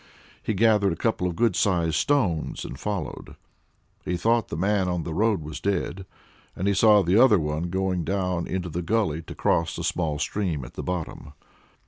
[0.41, 3.35] He gathered a couple of good sized stones and followed.
[4.03, 6.07] He thought the man on the road was dead;
[6.55, 10.17] and he saw the other one going down into the gully to cross the small
[10.17, 11.33] stream at the bottom.